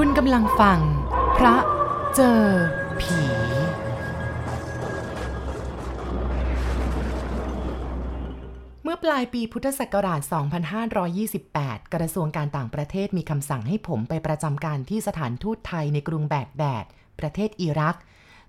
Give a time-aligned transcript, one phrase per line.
[0.00, 0.80] คุณกำลังฟัง
[1.38, 1.56] พระ
[2.14, 2.42] เจอ
[3.00, 3.20] ผี
[8.82, 10.20] เมื่อปลายปีพุทธศักราช
[11.06, 16.84] 2528 กระทรวงการต่างประเทศมีคำสั่งให้ผมไปประจำการที่สถานทูตไทยในกรุงแบกแดด
[17.20, 17.96] ประเทศอิรัก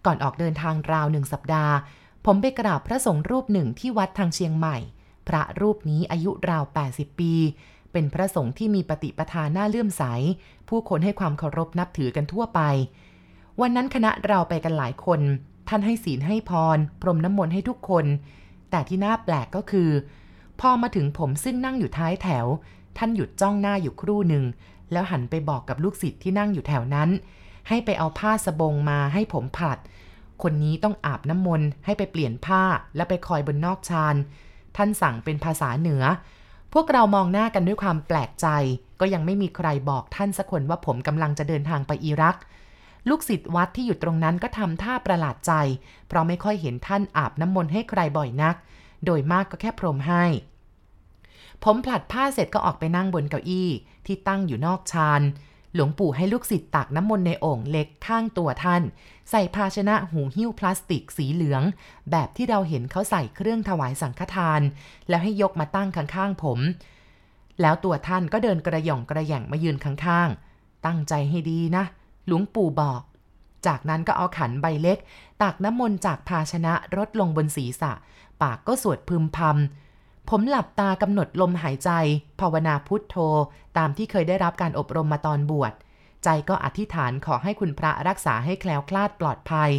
[0.05, 1.73] ก่อนออกเดินทางราวหนึ่งสัปดาห์
[2.25, 4.77] ผมไปกราบพระสงฆ์รูปหนึ่งที่วัดทางเชียงใหม่
[5.27, 7.33] พระรูปนี้อายุราว 80 ปี
[7.91, 10.03] เป็นพระสงฆ์ที่มีปฏิปทาหน้าเลื่อมใส
[10.69, 12.61] ผู้คนให้ความเคารพนับถือกันทั่วไป
[13.61, 15.19] วันนั้นคณะเราไปกันหลายคน
[15.69, 18.05] ท่านให้ศีลให้พร พรมน้ำมนต์ให้ทุกคน
[18.69, 19.89] แต่ที่น่าแปลกก็คือ
[20.59, 22.45] พอมาถึงผมซึ่งนั่งอยู่ท้ายแถว
[22.97, 24.45] ท่านหยุดจ้องหน้าอยู่ครู่หนึ่ง
[24.91, 27.09] แล้วหันไปบอกกับลูกศิษย์ที่นั่งอยู่แถวนั้น
[27.67, 29.77] ให้ไปเอาผ้าสบงมาให้ผมผัด
[30.43, 32.63] คนนี้ต้องอาบน้ำมนต์ให้ไปเปลี่ยนผ้า
[32.95, 34.15] แล้วไปคอยบนนอกชาน
[34.77, 36.03] ท่านสั่งเป็นภาษาเหนือ
[36.73, 38.47] พวกเรามองหน้ากันด้วยความแปลกใจ
[38.99, 42.37] ก็ยังไม่มีใครบอกท่านสักคนว่าผมกำลังจะเดินทางไปอิรัก
[43.09, 45.53] ลูกศิษย์วัดที่อยู่ตรงนั้นก็ทำท่าประหลาดใจ
[46.07, 48.55] เพราะไม่ค่อยเห็นท่านอาบน้ำมนต์ให้ใครบ่อยนัก
[49.05, 50.25] โดยมากก็แค่พรมให้
[51.63, 53.69] ผมผลัดผ้าเสร็จก็ออกไปนั่งบนเก้าอี้
[54.05, 55.21] ที่ตั้งอยู่นอกชาน
[55.73, 58.83] หลวงปู่ให้ลูกศิษย์ตักน้ำมนต์ในโอ่งเล็กข้างตัวท่าน
[59.29, 61.63] ใส่ภาชนะหูหิ้วพลาสติกสีเหลือง
[62.11, 64.61] แบบที่เราเห็นเขาใส่เครื่องถวายสังฆทาน
[65.09, 66.59] แล้วให้ยกมาตั้งข้างๆผม
[67.61, 71.83] แล้วตัวท่านก็เดินกระหย่องกระแย่งมายืนข้างๆ ตั้งใจให้ดีนะ
[72.27, 73.01] หลวงปู่บอก
[73.67, 74.97] จากนั้นก็เอาขันใบเล็ก
[75.41, 77.91] ตักน้ำมนต์จากภาชนะรดลงบนศีรษะ
[78.41, 79.86] ปากก็สวดพึมพำ
[80.29, 81.89] ผมหลับตากำหนดลมหายใจ
[82.39, 83.15] ภาวนาพุทโธ
[83.77, 85.73] ตามที่เคยได้รับการอบรมมาตอนบวช
[86.23, 89.71] ใจก็อธิษฐานขอให้คุณพระรักษาให้แคล้วคลาดปลอดภัย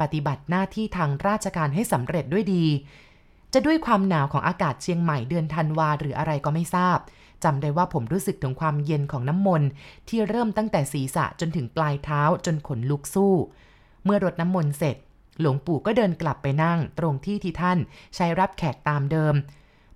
[0.00, 2.66] ปฏิบัติหน้าที่ทางราชการให้สำเร็จด้วยดี
[3.52, 6.98] จะด้วยความหนาวของอากาศเชียงใหม่เดือนธันวาหรืออะไรก็ไม่ทราบ
[7.44, 9.68] จำได้ว่าผมรู้สึกถึงความเย็นของน้ำมนต์
[10.08, 13.34] ที่เริ่มตั้งแต่ศีรษะจนถึงปลายเท้าจนขนลุกสู้
[14.04, 14.96] เมื่อรดน้ำมนต์เสร็จ
[15.40, 17.78] หลวงปู่ก็เดินกลับไปนั่ง ตรงที่ที่ท่าน
[18.14, 19.34] ใช้รับแขกตามเดิม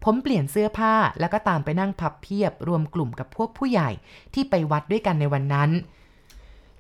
[0.05, 3.91] ผมเปลี่ยนเสื้อผ้าแล้วก็ตามไปนั่งพับเพียบรวมกลุ่มกับพวกผู้ใหญ่
[4.34, 5.71] ที่ไปวัดด้วยกันในวันนั้น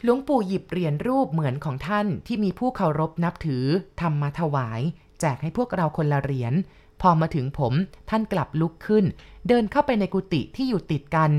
[0.02, 3.64] หลวงปู่หยิบเหรียญรูปเหมือนของท่านที่มีผู้เคารพนับถือ
[4.00, 4.80] ทำมาถวาย
[5.20, 6.54] แจกให้พวกเราคนละเหรียญ
[7.00, 7.72] พอมาถึงผม
[8.10, 9.04] ท่านกลับลุกขึ้น
[9.48, 11.30] เดินเข้าไปในกุฏิที่อยู่ติดกัน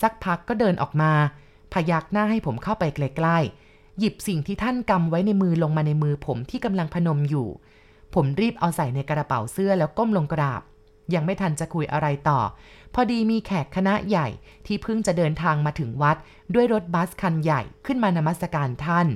[0.00, 1.12] สักพักก็เดินออกมา
[1.72, 7.48] พยักหน้าให้ผมเข้าไปใกล้ๆหยิบสิ่งที่ท่านกำไว้ในมือลงมาในมือผมที่กำลังพนมอยู่
[8.14, 10.62] ผมรีบเอาใส่ในกระเป๋าเสื้อแล้วก้มลงกราบ
[11.14, 12.40] ยังไม่ทันจะคุยอะไรต่อ
[12.94, 14.28] พอดีมีแขกคณะใหญ่
[14.66, 16.16] ที่เพิ่งจะเดินทางมาถึงวัด
[16.54, 19.08] ด้วยรถบัสคันใหญ่ขึ้นมานมัสการท่าน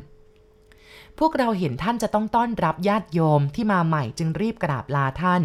[1.18, 5.42] พวกเราเห็นท่านจะต้องต้อนรับญาติโยมที่มาใหม่จึงรีบกราบลาท่าน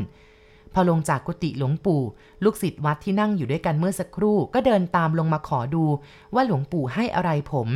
[0.74, 2.02] พอลงจากกุฏิหลวงปู่
[2.44, 5.86] ลูกศิษย์วัดที่นั่งอยู่ด้วยกันเมื่อสักครู่ ก็เดินตามลงมาขอดู
[6.34, 7.70] ว่าหลวงปู่ให้อะไรผม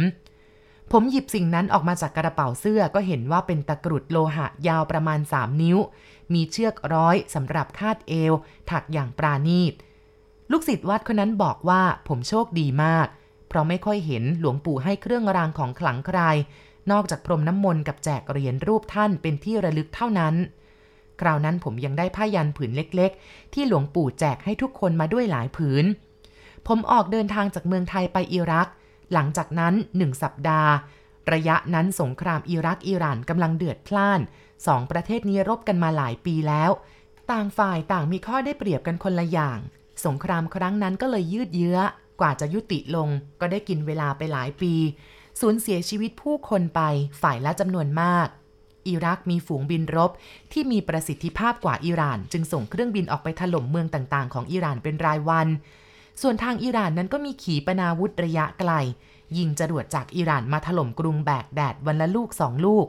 [0.92, 5.78] ผมหยิบสิ่งนั้นออกมาจากกระเป๋าเสื้อก็เห็นว่าเป็นตะกรุดโลหะยาวประมาณ 3 นิ้ว
[6.34, 8.34] มีเชือกร้อยสำหรับคาดเอว
[8.72, 9.74] ถักอย่างปราณีต
[10.52, 13.08] ลูกศิษย์วัดคนนั้นบอกว่าผมโชคดีมาก
[13.48, 16.20] เพราะไม่ค่อยเห็นหลวงปู่ให้เครื่องรางของขลังใคร
[16.92, 20.36] นอกจากพรมน้ำมนต์กับแจกเหรียญรูปท่านเป็นที่ระลึกเท่านั้น
[21.22, 25.86] คราวนั้นผมยังได้ผ้ายันผืนเล็กๆ ที่หลวงปู่แจกให้ทุกคนมาด้วยหลายผืน
[26.68, 28.68] ผมออกเดินทางจากเมืองไทยไปอิรัก
[29.14, 30.72] หลังจากนั้นหนึ่งสัปดาห์
[31.32, 34.22] ระยะนั้นสงครามอิรักอิหร่านกำลังเดือดพล่าน
[34.68, 36.72] สองประเทศนี้รบกันมาหลายปีแล้ว
[37.32, 39.60] ต่างฝ่ายต่างมีข้อได้เปรียบกันคนละอย่าง
[40.06, 41.80] สงครามครั้งนั้นก็เลยยืดเยื้อ
[42.20, 43.10] กว่าจะยุติลง
[43.42, 44.74] ก็ได้กินเวลาไปหลายปี
[45.42, 46.82] สูญเสียชีวิตผู้คนไป
[47.22, 48.28] ฝ่ายละจำนวนมาก
[48.88, 50.12] อิรักมีฝูงบินรบ
[50.52, 55.48] ที่มีประสิทธิภาพกว่าอิหร่าน จึงส่งเครื่องบินออกไปถล่มเมืองต่าง ๆ ของอิหร่านเป็นรายวัน
[56.22, 58.72] ส่วนทางอิหร่านนั้นก็มีขีปนาวุธระยะไกล
[59.38, 62.86] ยิงจรวดจากอิหร่านมาถล่มกรุงแบกแดดวันละลูกสองลูก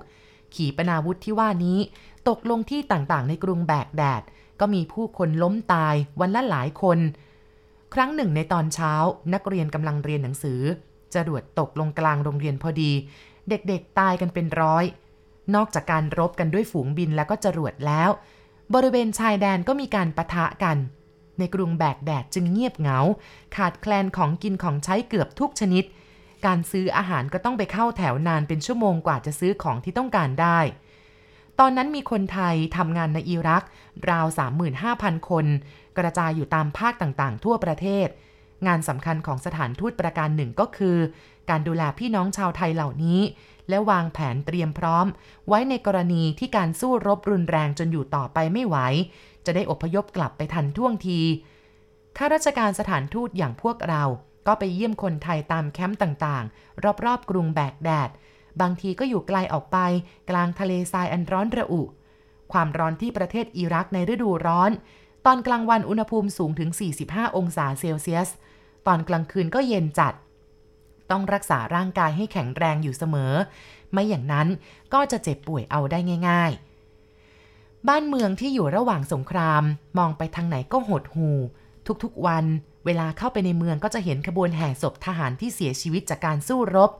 [0.54, 1.78] ขีปนาวุธที่ว่านี้
[2.28, 4.22] ตกลงที่ต่างๆ ในกรุงแบกแดด
[4.60, 6.98] ก็มีผู้คนล้มตายวันละหลายคน
[7.94, 8.92] ครั้งหนึ่งในตอนเช้า
[9.34, 10.60] นักเรียนกำลังเรียนหนังสือ
[11.14, 12.92] จรวดตกลงกลางโรงเรียนพอดี
[13.48, 14.84] เด็กๆตายกันเป็นร้อย
[15.54, 18.10] นอกจากการรบกันด้วยฝูงบินแล้วก็จรวดแล้ว
[18.74, 20.76] บริเวณชายแดนก็มีการประทะกัน
[21.38, 22.98] ในกรุงแบกแดดจึงเงียบเหงา
[23.56, 25.84] ขาดแคลนของกินของใช้เกือบทุกชนิด
[26.46, 30.58] การซื้ออาหารก็ต้องไปเข้าแถวนานเป็นชั่วโมงกว่าจะซื้อของที่ต้องการได้
[31.58, 33.64] ตอนนั้นมีคนไทยทำงานในอิรัก
[34.10, 34.26] ราว
[34.76, 35.46] 35,000 คน
[35.98, 38.08] กระจายอยู่ตามภาคต่างๆ ทั่วประเทศ
[38.66, 40.96] งานสำคัญของสถานทูตประการหนึ่งก็คือ
[41.50, 43.20] การดูแลพี่น้องชาวไทยเหล่านี้
[43.68, 45.06] และวางแผนเตรียมพร้อม
[45.48, 48.76] ไว้ในกรณีที่การสู้รบรุนแรงจนอยู่ต่อไปไม่ไหว
[49.46, 51.20] จะได้อพยพกลับไปทันท่วงที
[52.16, 54.02] ข้าราชการสถานทูตอย่างพวกเรา
[54.46, 58.10] ก็ไปเยี่ยมคนไทยตามแคมป์ต่างๆ รอบๆ กรุงแบกแดด
[58.60, 59.78] บางทีก็อยู่ไกลออกไป
[60.30, 61.82] กลางทะเลทรายอันร้อนระอุ
[62.52, 64.70] ความร้อนที่ประเทศอิรักในฤดูร้อน
[65.26, 66.70] ตอนกลางวันอุณหภูมิสูงถึง
[67.04, 68.28] 45 องศาเซลเซียส
[68.86, 70.14] ตอนกลางคืนก็เย็นจัด
[71.10, 73.32] ต้องรักษาร่างกายให้แข็งแรงอยู่เสมอ
[73.92, 74.48] ไม่อย่างนั้น
[74.94, 75.98] ก็จะเจ็บป่วยเอาได้
[76.28, 76.52] ง่าย
[77.18, 79.62] ๆ บ้านเมืองที่อยู่ระหว่างสงคราม
[79.98, 81.30] มองไปทางไหนก็หดหู
[82.04, 82.44] ทุกๆวัน
[82.84, 86.90] เวลาเข้าไปในเมืองก็จะเห็นขบวนแห่ศพทหารที่เสียชีวิตจากการสู้รบ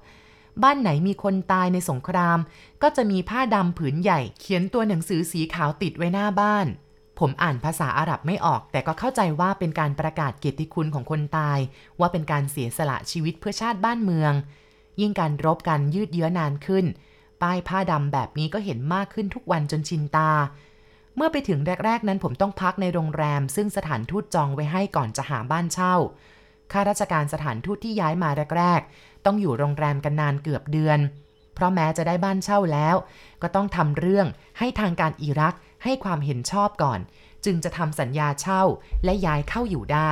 [0.62, 2.38] บ้านไหนมีคนตายในสงคราม
[2.82, 6.66] ก็จะมีผ้าดำผืนใหญ่เขียนตัวหนังสือสีขาวติดไว้หน้าบ้าน
[7.18, 11.58] ผมอ่านภาษาอาหรับไม่ออก แต่ก็เข้าใจว่าเป็นการประกาศเกียรติคุณของคนตาย
[12.00, 14.32] ว่าเป็นการเสียสละชีวิตเพื่อชาติบ้านเมือง
[15.00, 16.84] ยิ่งการรบกันยืดเยื้อนานขึ้น
[17.42, 20.30] ป้ายผ้าดำแบบนี้ก็เห็นมากขึ้นทุกวันจนชินตา
[21.16, 25.94] เมื่อไปถึงแรก ๆ นั้นผมต้องพักในโรงแรม ซึ่งสถานทูตจองไว้ให้ก่อนจะหาบ้านเช่า
[26.72, 30.98] ข้าราชการสถานทูตที่ย้ายมาแรก ๆ ต้องอยู่โรงแรมกันนานเกือบเดือน
[31.54, 32.96] เพราะแม้จะได้บ้านเช่าแล้ว
[33.42, 34.26] ก็ต้องทำเรื่อง
[34.58, 37.00] ให้ทางการอิรักให้ความเห็นชอบก่อน
[37.44, 38.62] จึงจะทำสัญญาเช่า
[39.04, 40.10] และย้ายเข้าอยู่ได้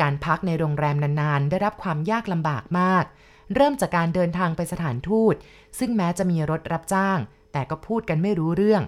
[0.00, 3.04] การพักในโรงแรมนานๆ ได้รับความยากลำบากมาก
[3.54, 5.34] เริ่มจากการเดินทางไปสถานทูต
[5.78, 7.18] ซึ่งแม้จะมีรถรับจ้าง
[7.52, 8.82] แต่ก็พูดกันไม่รู้เรื่อง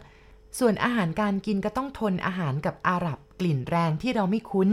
[0.59, 4.69] ส่วนอาหารการกินก็ต้องทนอาหารกับอาหรับกลิ่นแรงที่เราไม่คุ้น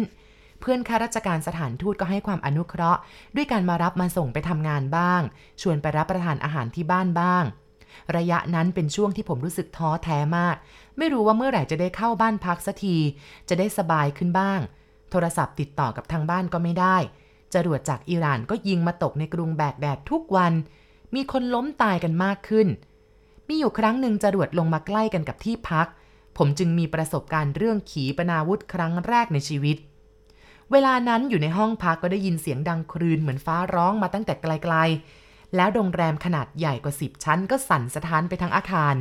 [0.60, 3.00] เพื่อนข้าราชการสถานทูตก็ให้ความอนุเคราะห์
[3.36, 5.22] ด้วยการมารับมาส่งไปทำงานบ้าง
[5.62, 7.44] ชวนไปรับประทานอาหารที่บ้านบ้าง
[8.18, 10.56] ระยะนั้นเป็นช่วงที่ผมรู้สึกท้อแท้มาก
[10.98, 12.96] ไม่รู้ว่าเมื่อไหร่จะได้เข้าบ้านพักสักที
[13.50, 14.60] จะได้สบายขึ้นบ้าง
[15.12, 16.98] โทรศัพท์ติดต่อกับทางบ้านก็ไม่ได้
[17.54, 20.54] จรวดจากอิหร่านก็ยิงมาตกในกรุงแบกแดดทุกวัน
[21.16, 22.68] มีคนล้มตายกันมากขึ้น
[23.52, 25.88] มีอยู่ครั้งหนึ่งจรวดลงมาใกล้กันกับที่พัก
[26.38, 29.78] ผมจึงมีประสบการณ์เรื่องขีปนาวุธครั้งแรกในชีวิต
[30.72, 38.96] เวลานั้นอยู่ในห้องพักก็ได้ยินเสียงดังครืนเหมือนฟ้าร้องมาตั้งแต่ไกลๆ แล้วโรงแรมขนาดใหญ่กว่าสิบชั้นก็สั่นสะท้านไปทั้งอาคาร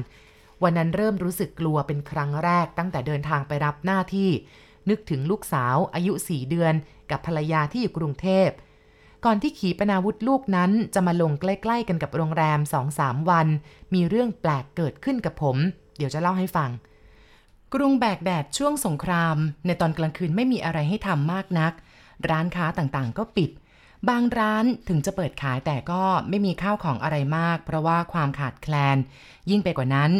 [0.63, 4.31] วันนั้นเริ่มรู้สึกกลัวเป็นครั้งแรกตั้งแต่เดินทางไปรับหน้าที่
[4.89, 6.75] นึกถึงลูกสาวอายุสี่เดือน
[7.11, 8.49] กับภรรยาที่อยู่กรุงเทพ
[9.25, 13.47] ก่อนที่ขีปนาวุธลูกนั้นจะมาลงใกล้ ๆ กันกับโรงแรมสองสามวัน
[13.95, 15.57] มีเรื่องแปลกเกิดขึ้นกับผม
[15.97, 16.71] เดี๋ยวจะเล่าให้ฟัง
[17.75, 19.37] กรุงแบกแดดช่วงสงคราม
[19.67, 21.73] ในตอนกลางคืนไม่มีอะไรให้ทำมากนัก
[22.31, 23.51] ร้านค้าต่างๆ ก็ปิด
[24.09, 28.97] บางร้านถึงจะเปิดขายแต่ก็ไม่มีข้าวของอะไรมาก เพราะว่าความขาดแคลน
[29.51, 30.11] ยิ่งไปกว่านั้น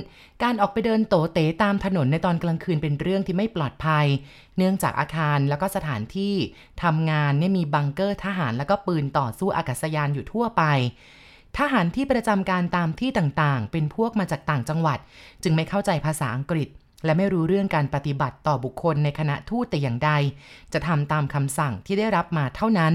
[0.43, 4.07] การออกไปเดินโตเตตามถนนในตอนกลางคืนเป็นเรื่องที่ไม่ปลอดภัย
[4.57, 6.35] เนื่องจากอาคารแล้วก็สถานที่
[6.83, 10.63] ทำงานเนี่ยมีบังเกอร์ทหารแล้วก็ปืนต่อสู้อากาศยานอยู่ทั่วไป
[11.59, 14.99] ทหารที่ประจำการตามที่ต่างๆ เป็นพวกมาจากต่างจังหวัด
[15.43, 16.69] จึงไม่เข้าใจภาษาอังกฤษ
[17.05, 20.11] และไม่รู้เรื่องการปฏิบัติต่อบุคคลในคณะทูตแต่อย่างใด
[20.73, 22.95] จะทำตามคำสั่งที่ได้รับมาเท่านั้น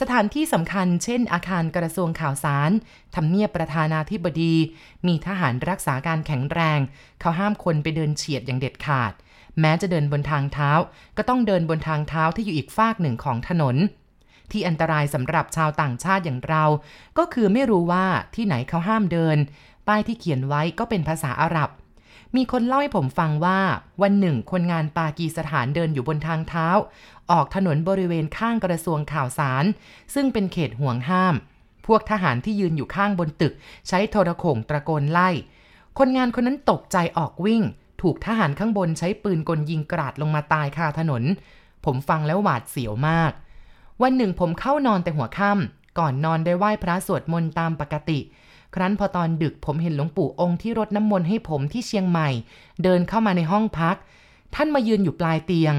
[0.00, 2.70] สถานที่สำคัญเช่น อาคารกระทรวงข่าวสาร
[3.14, 4.54] ทำเนียบประธานาธิบดี
[5.06, 6.80] มีทหารรักษาการแข็งแรง
[7.20, 9.12] เขาห้ามคนไปเดินเฉียดอย่างเด็ดขาด
[9.60, 10.70] แม้จะเดินบนทางเท้า
[11.16, 13.76] ก็ต้องเดินบนทางเท้าที่อยู่อีกฝากหนึ่งของถนน
[14.50, 16.64] ที่อันตรายสำหรับชาวต่างชาติอย่างเรา
[17.18, 19.36] ก็คือไม่รู้ว่าที่ไหนเขาห้ามเดิน
[19.88, 21.70] ป้ายที่เขียนไว้ก็เป็นภาษาอาหรับ
[22.36, 23.60] มีคนเล่าให้ผมฟังว่า
[24.02, 26.68] วันหนึ่งคนงานปากีสถานเดินอยู่บนทางเท้า
[27.30, 29.64] ออกถนนบริเวณข้างกระทรวงข่าวสาร
[30.14, 31.34] ซึ่งเป็นเขตห่วงห้าม
[31.86, 33.52] พวกทหารที่ยืนอยู่ข้างบนตึก
[33.88, 35.28] ใช้โทรโข่งตะโกนไล่
[35.98, 37.62] คนงานคนนั้นตกใจออกวิ่ง
[38.02, 41.22] ถูกทหารข้างบนใช้ปืนกลยิงกราดลงมาตายคาถนน
[41.84, 43.32] ผมฟังแล้วหวาดเสียวมาก
[44.02, 48.18] วันหนึ่งผมเข้านอนแต่หัวค่ำก่อนนอนได้ไหว้พระสวดมนต์ตามปกติ
[48.74, 52.28] ครั้นพอตอนดึกผมเห็นหลวงปู่องค์ที่รดน้ำมนต์ให้ผมที่เชียงใหม่
[52.82, 53.96] เดินเข้ามาในห้องพัก
[54.54, 55.74] ท่านมายืนอยู่ปลายเตียง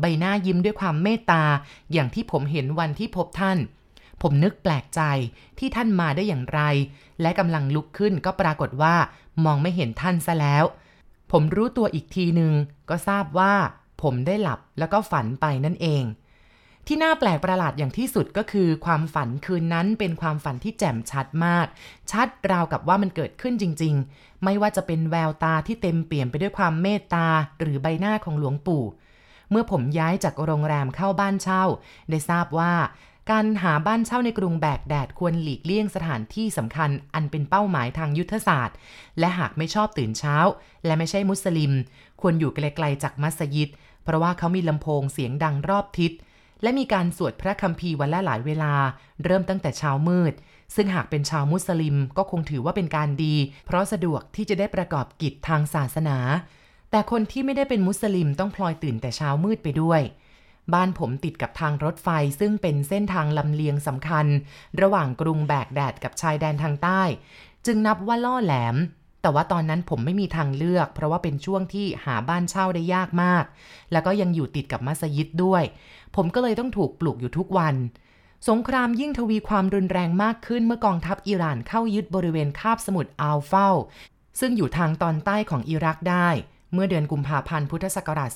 [0.00, 1.44] ใบหน้ายิ้มด้วยความเมตตา
[1.92, 3.58] อย่างที่ผมเห็นวันที่พบท่าน
[4.22, 5.00] ผมนึกแปลกใจ
[5.58, 6.60] ที่ท่านมาได้อย่างไร
[7.20, 8.94] และกำลังลุกขึ้นก็ปรากฏว่า
[9.44, 10.64] มองไม่เห็นท่านซะแล้ว
[11.32, 12.52] ผมรู้ตัวอีกทีหนึ่ง
[12.88, 13.54] ก็ทราบว่า
[14.02, 16.04] ผมได้หลับแล้วก็ฝันไปนั่นเอง
[16.86, 21.66] ที่น่าแปลกประหลาดอย่างที่สุดก็คือ ความฝันคืนนั้นเป็นความฝันที่แจ่มชัดมาก
[22.10, 27.26] ชัดราวกับว่ามันเกิดขึ้นจริง ๆ ไม่ว่าจะเป็นแววตาที่เต็มเปี่ยมไปด้วยความเมตตา
[27.60, 28.84] หรือใบหน้าของหลวงปู่
[29.50, 31.64] เมื่อผมย้ายจากโรงแรมเข้าบ้านเช่า
[32.10, 32.74] ได้ทราบว่า
[33.30, 38.76] การหาบ้านเช่าในกรุงแบกแดดควรหลีกเลี่ยงสถานที่สำคัญอันเป็นเป้าหมายทางยุทธศาสตร์
[39.18, 40.36] และหากไม่ชอบตื่นเช้า
[40.84, 41.72] และไม่ใช่มุสลิม
[42.20, 43.70] ควรอยู่ไกลๆจากมัสยิด
[44.04, 46.12] เพราะว่าเขามีลำโพงเสียงดังรอบทิศ
[46.62, 48.74] และมีการสวดพระคัมภีร์วันละหลายเวลา
[49.24, 50.32] เริ่มตั้งแต่เช้ามืด
[50.74, 53.34] ซึ่งหากเป็นชาวมุสลิมก็คงถือว่าเป็นการดี
[53.66, 56.18] เพราะสะดวกที่จะได้ประกอบกิจทางศาสนา
[56.90, 60.02] แต่คนที่ไม่ได้เป็นมุสลิมต้องพลอยตื่นแต่เช้ามืดไปด้วย
[60.74, 62.08] บ้านผมติดกับทางรถไฟ
[62.40, 64.26] ซึ่งเป็นเส้นทางลำเลียงสำคัญ
[64.80, 67.02] ระหว่างกรุงแบกแดดกับชายแดนทางใต้
[67.66, 68.76] จึงนับว่าล่อแหลม
[69.22, 73.44] แต่ว่าตอนนั้นผมไม่มีทางเลือก เพราะว่าเป็นช่วงที่หาบ้านเช่าได้ยากมาก
[73.92, 75.62] แล้วก็ยังอยู่ติดกับมัสยิดด้วย
[76.16, 77.74] ผมก็เลยต้องถูกปลุกอยู่ทุกวัน
[78.48, 83.68] สงครามยิ่งทวีความรุนแรงมากขึ้นเมื่อกองทัพอิหร่านเข้ายึดบริเวณคาบสมุทรอัลเฟา
[84.40, 86.28] ซึ่งอยู่ทางตอนใต้ของอิรักได้
[86.72, 88.30] เมื่อเดือนกุมภาพันธ์พุทธศักราช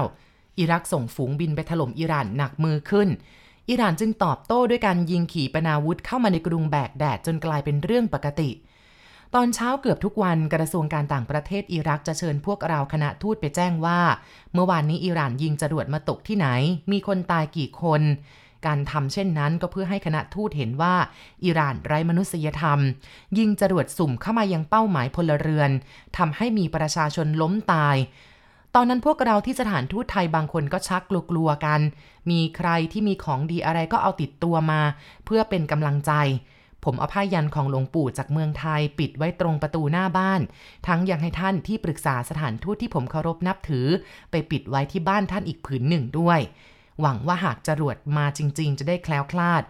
[0.00, 3.08] 2529 อิรักส่งฝูงบินไปถล่มอิหร่านหนักมือขึ้น
[3.68, 8.50] อิหร่านจึงตอบโต้ด้วยการยิงขีปนาวุธเข้ามาในกรุงแบกแดดจนกลายเป็นเรื่องปกติ
[9.34, 14.00] ตอนเช้าเกือบทุกวันกระทรวงการต่างประเทศอิรักจะเชิญพวกเราคณะทูตไปแจ้งว่า
[14.52, 16.48] เมื่อวานนี้อิหร่านยิงจรวดมาตกที่ไหน
[16.92, 18.02] มีคนตายกี่คน
[18.66, 20.94] การทำเช่นนั้นก็เพื่อให้คณะทูตเห็นว่า
[21.44, 22.78] อิหร่านไร้มนุษยธรรม
[23.38, 25.70] ยิงจรวดสุ่มเข้ามายังเป้าหมายพลเรือน
[26.18, 27.96] ทำให้มีประชาชนล้มตาย
[28.74, 31.80] ตอนนั้นพวกเราที่สถานทูตไทยบางคนก็ชักกลัวๆกัน
[32.30, 34.80] มีใครที่มีของดีอะไรก็เอาติดตัวมา
[35.24, 36.12] เพื่อเป็นกำลังใจ
[36.84, 40.40] ผมเอาผ้ายันของหลวงปู่จากเมืองไทยปิดไว้ตรงประตูหน้าบ้าน
[40.86, 43.86] ทั้งยังให้ท่านที่ปรึกษาสถานทูตที่ผมเคารพนับถือ
[44.30, 46.40] ไปปิดไว้ที่บ้านท่านอีกผืนหนึ่งด้วย
[47.00, 49.62] หวังว่าหากจรวดมาจริง ๆ จะได้แคล้วคลาด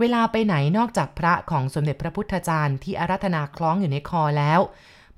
[0.00, 4.60] เวลาไปไหนนอกจากพระของสมเด็จพระพุทธจารย์ที่อารัธนาคล้องอยู่ในคอแล้ว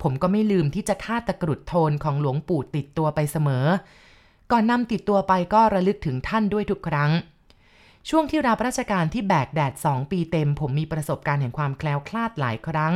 [0.03, 3.67] ผมก็ไม่ลืมที่จะคาดตะกรุดโทนของหลวงปู่ติดตัวไปเสมอ
[4.51, 7.11] ก่อนนำติดตัวไปก็ระลึกถึงท่านด้วยทุกครั้ง
[8.09, 12.95] ช่วงที่รับราชการที่แบกแดดสองปีเต็ม ผมมีประสบการณ์แห่งความแคล้วคลาดหลายครั้ง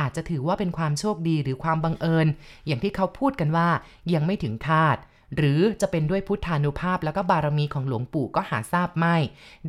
[0.00, 2.26] อาจจะถือว่าเป็นความโชคดีหรือความบังเอิญ
[2.66, 3.68] อย่างที่เขาพูดกันว่า
[4.14, 4.96] ยังไม่ถึงคาด
[5.36, 9.16] หรือจะเป็นด้วยพุทธานุภาพแล้วก็บารมีของหลวงปู่ก็หาทราบไม่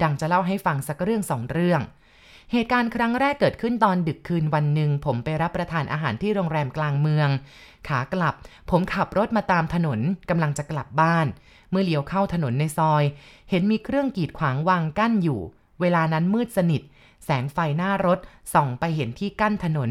[0.01, 1.81] ดังจะเล่าให้ฟังสักเรื่องสองเรื่อง
[2.51, 7.29] เหตุการณ์ครั้งแรกเกิดขึ้นตอนดึกคืนวันหนึ่ง ผมไปรับประทานอาหารที่โรงแรมกลางเมือง
[7.87, 8.33] ขากลับ
[8.69, 9.99] ผมขับรถมาตามถนน
[10.29, 11.27] กำลังจะกลับบ้าน
[11.71, 13.03] เมื่อเลี้ยวเข้าถนนในซอย
[13.49, 15.39] เห็นมีเครื่องกีดขวางวางกั้นอยู่
[15.81, 16.81] เวลานั้นมืดสนิท
[17.25, 18.19] แสงไฟหน้ารถ
[18.53, 19.89] ส่องไปเห็นที่กั้นถนน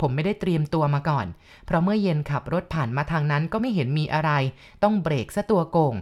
[0.00, 1.26] ผมไม่ได้เตรียมตัวมาก่อน
[1.66, 4.30] เพราะเมื่อเย็นขับรถผ่านมาทางนั้นก็ไม่เห็นมีอะไร
[4.82, 5.96] ต้องเบรกซะตัวโกง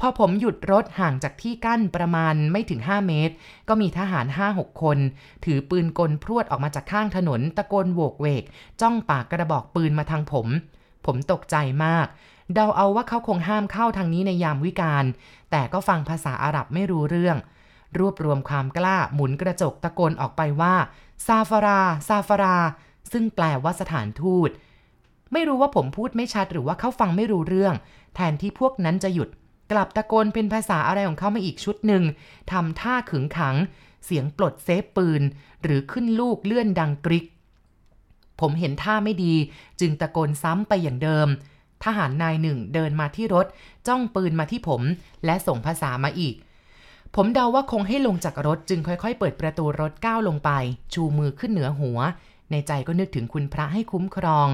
[0.00, 3.34] พอผมหยุดรถห่างจากที่กั้นประมาณไม่ถึง 5 เมตร
[3.68, 4.98] ก็มีทหาร 5-6 คน
[5.44, 8.44] ถือปืนกลพรวดออกมาจากข้างถนน ตะโกนโวกเวก
[8.80, 10.46] จ้องปากกระบอกปืนมาทางผม
[11.06, 12.06] ผมตกใจมาก
[12.54, 15.04] เดาเอาว่าเขาคงห้ามเข้าทางนี้ในยามวิกาล
[15.50, 17.36] แต่ก็ฟังภาษาอาหรับไม่รู้เรื่อง
[17.98, 20.74] รวบรวมความกล้าหมุนกระจกตะโกนออกไปว่า
[21.26, 22.56] ซาฟารา ซาฟารา
[23.12, 24.50] ซึ่งแปลว่าสถานทูต
[25.32, 27.74] ไม่รู้ว่าผมพูดไม่ชัดหรือว่าเขาฟังไม่รู้เรื่อง
[28.14, 29.28] แทนที่พวกนั้นจะหยุด
[29.72, 32.02] กลับตะโกนเป็นภาษาอะไรของเขามาอีกชุดหนึ่ง
[32.52, 33.56] ทำท่าขึงขัง
[34.04, 35.22] เสียงปลดเซฟปืน
[35.62, 37.26] หรือขึ้นลูกเลื่อนดังกริก
[38.40, 39.34] ผมเห็นท่าไม่ดี
[39.80, 41.28] จึงตะโกนซ้ำไปอย่างเดิม
[41.84, 43.46] ทหารนายหนึ่งเดินมาที่รถ
[43.88, 44.82] จ้องปืนมาที่ผม
[45.24, 46.34] และส่งภาษามาอีก
[47.14, 50.50] ผมเดาว่าคงให้ลงจากรถจึงค่อยๆ เปิดประตูรถก้าวลงไป
[50.94, 51.98] ชูมือขึ้นเหนือหัว
[52.50, 54.48] ในใจก็นึกถึงคุณพระให้คุ้มครอง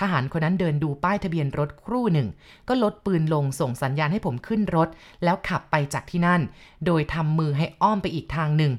[0.00, 2.28] ทหารคนนั้นเดินดูป้ายทะเบียนรถครู่หนึ่ง
[2.68, 4.88] ก็ลดปืนลงส่งสัญญาณให้ผมขึ้นรถ
[5.24, 6.40] แล้วขับไปจากที่นั่น
[6.86, 8.72] โดยทำมือให้อ้อมไปอีกทางหนึ่ง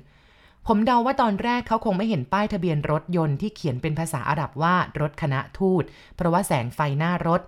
[0.68, 5.84] ผมเดาว่าตอนแรกเขาคงไม่เห็นป้ายทะเบียนรถยนต์ที่เขียนเป็นภาษาอาหรับว่ารถคณะทูต
[6.16, 7.42] เพราะว่าแสงไฟหน้ารถ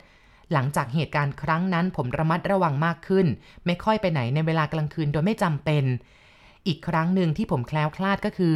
[0.54, 3.28] หลังจากเหตุการณ์ครั้งนั้นผมระมัดระวังมากขึ้น
[3.66, 5.84] ไม่ค่อยไปไหนในเวลากลางคืนโดยไม่จำเป็น
[6.68, 8.56] อีกครั้งหนึ่งที่ผมแคล้วคลาดก็คือ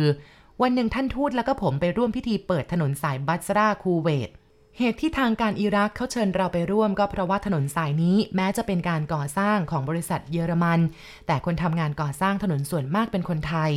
[0.62, 4.29] วันหนึ่งท่านทูตแล้วก็ผมไปร่วมพิธีเปิดถนนสายบัสราคูเวต
[4.77, 10.79] เหตุที่ทางการอิรักเขาเชิญเราไปร่วมก็เพราะว่าถนนสายนี้แม้จะเป็นการก่อสร้างของบริษัทเยอรมัน
[11.27, 13.72] แต่คนทำงานก่อสร้างถนนส่วนมากเป็นคนไทย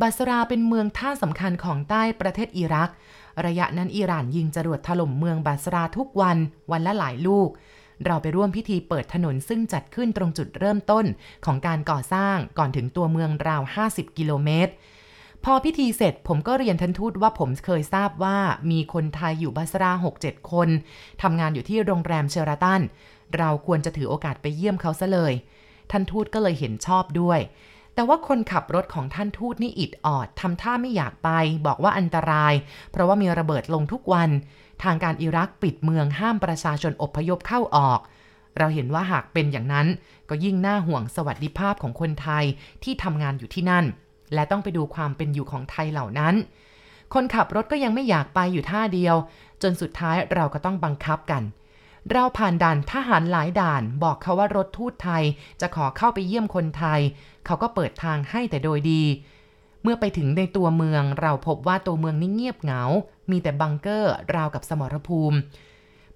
[0.00, 2.90] บัสราเป็นเมืองท่าสำคัญของใต้ประเทศอิรัก
[3.46, 6.36] ระยะนั้นอิหร่านยิงจรวดถล่มเมืองบัสราทุกวัน
[6.70, 7.48] วันละหลายลูก
[8.04, 11.04] เราไปร่วมพิธีเปิดถนนซึ่งจัดขึ้นตรงจุดเริ่มต้น
[11.44, 14.72] ของการก่อสร้างก่อนถึงตัวเมืองราว 50 กิโลเมตร
[15.48, 18.38] พอพิธีเสร็จผมก็เรียนทันทูตว่าผมเคยทราบว่า
[18.70, 20.68] มีคนไทยอยู่บาสราหกเจ็ดคน
[21.22, 22.82] ทำงานอยู่ที่โรงแรมเชอราตัน
[23.36, 25.32] เราควรจะถือโอกาสไปเยี่ยมเขาซะเลย
[25.90, 27.40] ท่านทูตก็เลยเห็นชอบด้วย
[27.94, 31.30] แต่ว่าคนขับรถของท่านทูตนี่อิดออดทำท่าไม่อยากไป
[31.66, 32.54] บอกว่าอันตราย
[32.90, 34.30] เพราะว่ามีระเบิดลงทุกวัน
[34.82, 38.00] ทางการอิรักปิดเมืองห้ามประชาชนอพยพเข้าออก
[38.58, 39.86] เราเห็นว่าหากเป็นอย่างนั้น
[40.28, 42.44] ก็ยิ่งน่าห่วงสวัสดิภาพของคนไทย
[42.82, 43.86] ที่ทำงานอยู่ที่นั่น
[44.34, 46.34] และต้องไปดูความเป็นอยู่ของไทยเหล่านั้น
[47.14, 49.16] คนขับรถก็ยังไม่อยากไปอยู่ท่าเดียว
[49.62, 51.42] จนสุดท้ายเราก็ต้องบังคับกัน
[52.12, 55.24] เราผ่านด่านทหารหลายด่าน บอกเขาว่ารถทูตไทย
[55.60, 57.00] จะขอเข้าไปเยี่ยมคนไทย
[57.46, 59.02] เขาก็เปิดทางให้แต่โดยดี
[59.82, 62.82] เมื่อไปถึงในตัวเมือง เราพบว่าตัวเมืองนี่เงียบเหงา
[63.30, 65.38] มีแต่บังเกอร์ราวกับสมรภูมิ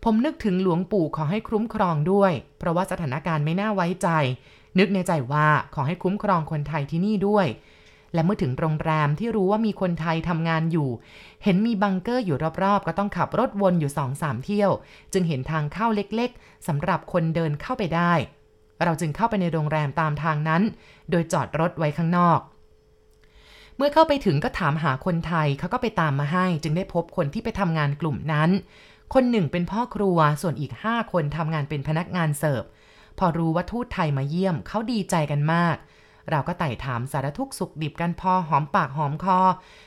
[0.04, 4.08] ผมนึกถึงหลวงปู่ขอให้คุ้มครองด้วย เพราะว่าสถานการณ์ไม่น่าไว้ใจ
[4.78, 7.46] นึกในใจว่าขอให้คุ้มครองคนไทยที่นี่ด้วย
[8.14, 10.88] และเมื่อถึงโรงแรมที่รู้ว่ามีคนไทยทำงานอยู่
[11.44, 14.70] เห็นมีบังเกอร์อยู่รอบๆ ก็ต้องขับรถวนอยู่สองสามเที่ยว
[15.12, 18.12] จึงเห็นทางเข้าเล็กๆสำหรับคนเดินเข้าไปได้
[18.84, 20.62] เราจึงเข้าไปในโรงแรมตามทางนั้น
[21.10, 22.40] โดยจอดรถไว้ข้างนอก
[23.76, 28.50] เมื่อเข้าไปถึงก็ถามหาคนไทยเขาก็ไปตามมาให้ จึงได้พบคนที่ไปทำงานกลุ่มนั้น
[29.14, 32.62] คนหนึ่งเป็นพ่อครัวส่วนอีกห้าคนทำงานเป็นพนักงานเสิร์ฟ
[33.18, 35.76] พอรู้ว่าทูตไทยมาเยี่ยมเขาดีใจกันมาก
[36.30, 39.38] เราก็ไต่ถามสารทุกสุขดิบกันพอหอมปากหอมคอ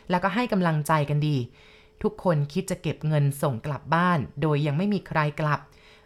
[0.09, 1.37] แล้วก็ให้กำลังใจกันดี
[2.03, 5.59] ทุกคนคิดจะเก็บเงินส่งกลับบ้าน โดยยังไม่มีใครกลับ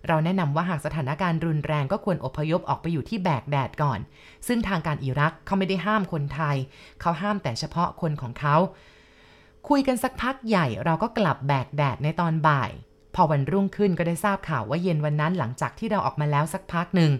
[0.08, 4.00] เราแนะนำว่าหากสถานการณ์รุนแรงก็ควรอพยพออกไปอยู่ที่แบกแดดก่อน
[4.48, 6.58] ซึ่งทางการอิรักเขาไม่ได้ห้ามคนไทย
[7.01, 8.56] เขาห้ามแต่เฉพาะคนของเขา
[9.70, 12.72] คุยกันสักพักใหญ่เราก็กลับแบกแดดในตอนบ่าย
[13.16, 17.12] พอวันรุ่งขึ้นก็ได้ทราบข่าวว่าเย็นวันนั้นหลังจากที่เราออกมาแล้วสักพักหนึ่ง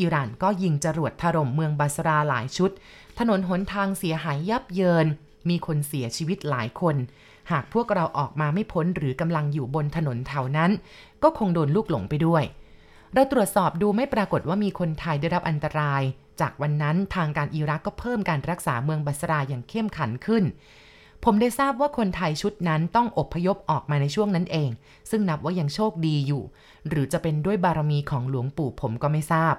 [0.00, 2.70] อิหร่านก็ยิงจรวดถล่มเมืองบาสราหลายชุด
[3.18, 5.06] ถนนหนทางเสียหายยับเยิน
[5.48, 6.96] มีคนเสียชีวิตหลายคน
[7.50, 10.70] หากพวกเราออกมาไม่พ้นหรือกำลังอยู่บนถนนแถวนั้น
[11.22, 12.44] ก็คงโดนลูกหลงไปด้วย
[13.14, 16.02] เราตรวจสอบดูไม่ปรากฏว่ามีคนไทยได้รับอันตราย
[16.40, 20.44] จากวันนั้นทางการอิรักก็เพิ่มการรักษาเมืองบาสราอย่างเข้มขันขึ้น
[21.24, 24.70] ผมได้ทราบว่าคนไทยชุดนั้นต้องอบพยพออกมาในช่วงนั้นเอง
[25.10, 26.42] ซึ่งนับว่ายังโชคดีอยู่
[26.88, 29.54] หรือจะเป็นด้วยบารมีของหลวงปู่ผมก็ไม่ทราบ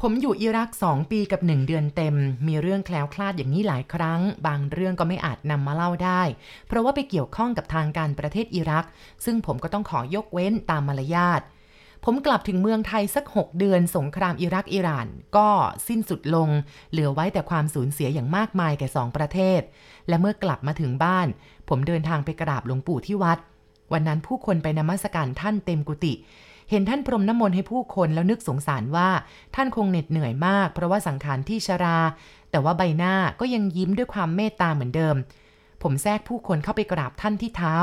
[0.00, 6.22] ผมอยู่อิรักสองปีกับหนึ่งเดือนเต็ม มีเรื่องแคล้วคลาดอย่างนี้หลายครั้ง บางเรื่องก็ไม่อาจนำมาเล่าได้
[6.66, 8.86] เพราะว่าไปเกี่ยวข้องกับทางการประเทศอิรัก
[9.24, 11.40] ซึ่งผมก็ต้องขอยกเว้นตามมารยาท
[12.04, 15.48] ผมกลับถึงเมืองไทยสัก 6 เดือนสงครามอิรักอิหร่าน ก็
[15.88, 16.48] สิ้นสุดลง
[16.90, 19.60] เหลือไว้แต่ความสูญเสียอย่างมากมายแก่สองประเทศ
[20.08, 21.26] และเมื่อกลับมาถึงบ้าน
[21.68, 23.38] ผมเดินทางไปกราบหลวงปู่ที่วัด
[23.92, 26.14] วันนั้นผู้คนไปนมัสการท่านเต็มกุฏิ
[26.70, 29.08] เห็นท่านพรมน้ำมนต์ให้ผู้คนแล้วนึกสงสารว่า
[29.54, 31.98] ท่านคงเหน็ดเหนื่อยมาก เพราะว่าสังขารที่ชรา
[32.50, 35.16] แต่ว่าใบหน้าก็ยังยิ้มด้วยความเมตตาเหมือนเดิม
[35.82, 37.74] ผมแทรกผู้คนเข้าไปกราบท่านที่เท้า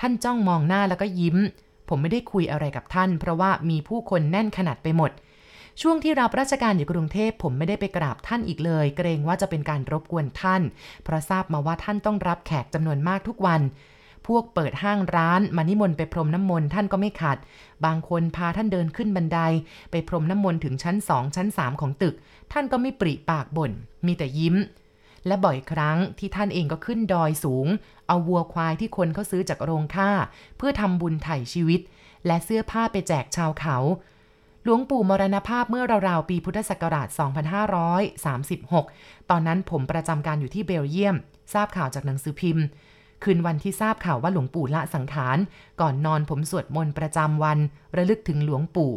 [0.00, 1.36] ท่านจ้องมองหน้าแล้วก็ยิ้ม
[1.94, 5.10] ผมไม่ได้คุยอะไรกับท่าน เพราะว่ามีผู้คนแน่นขนาดไปหมด
[5.80, 10.62] ช่วงที่รับราชการอยู่กรุงเทพผมไม่ได้ไปกราบท่านอีกเลย เกรงว่าจะเป็นการรบกวนท่าน
[11.04, 13.60] เพราะทราบมาว่าท่านต้องรับแขกจำนวนมากทุกวัน
[14.26, 17.38] พวกเปิดห้างร้านมานิมนต์ไปพรมน้ำมนต์ท่านก็ไม่ขัด
[17.84, 19.38] บางคนพาท่านเดินขึ้นบันได
[19.90, 22.14] ไปพรมน้ำมนต์ถึงชั้นสองชั้นสามของตึก
[22.52, 23.72] ท่านก็ไม่ปริปากบน่น
[24.06, 24.56] มีแต่ยิ้ม
[25.26, 27.66] และบ่อยครั้งที่ท่านเองก็ขึ้นดอยสูง
[28.08, 30.10] เอาวัวควายที่คนเขาซื้อจากโรงฆ่า
[30.56, 31.80] เพื่อทำบุญไถ่ชีวิต
[32.26, 33.76] และเสื้อผ้าไปแจกชาวเขา
[34.64, 37.08] หลวงปู่มรณภาพเมื่อราวๆปีพุทธศักราช
[38.38, 41.16] 2536 ตอนนั้นผมประจำการอยู่ที่เบลเยียม
[41.52, 42.64] ทราบข่าวจากหนังสือพิมพ์
[43.22, 45.38] คืนวันที่ทราบข่าวว่าหลวงปู่ละสังขาร
[45.80, 47.58] ก่อนนอนผมสวดมนต์ประจำวัน
[47.96, 48.92] ระลึกถึงหลวงปู่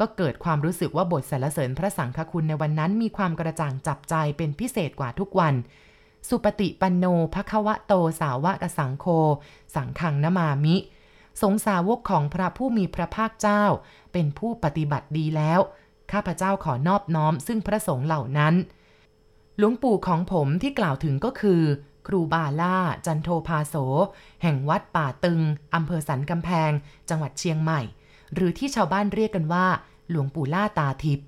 [0.00, 5.54] ก็เกิดความรู้สึกว่าบทสรรเสริญพระสังฆคุณในวันนั้นมีความกระจ่างจับใจเป็นพิเศษกว่าทุกวัน
[6.28, 9.06] สุปฏิปันโนภควะโตสาวะกสังโค
[9.74, 10.76] สังขังนมามิ
[11.42, 13.62] สงสาวกของพระผู้มีพระภาคเจ้า
[14.12, 15.60] เป็นผู้ปฏิบัติดีแล้ว
[16.12, 18.54] ข้าพเจ้าขอนอบน้อมซึ่งพระสงฆ์เหล่านั้น
[19.58, 21.62] หลวงปู่ของผมที่กล่าวถึงก็คือ
[22.06, 23.74] ครูบาล่า จันโทพาโส
[24.42, 25.40] แห่งวัดป่าตึง
[25.74, 26.70] อำเภอสันกำแพง
[27.08, 27.80] จังหวัดเชียงใหม่
[28.34, 29.66] หรือที่ชาวบ้านเรียกกันว่า
[30.10, 31.26] หลวงปู่ล่าตาทิพย์